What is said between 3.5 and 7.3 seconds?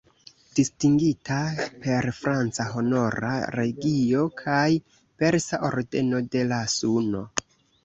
Legio kaj persa Ordeno de la Suno.